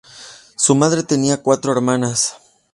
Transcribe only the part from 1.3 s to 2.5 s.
cuatro hermanas.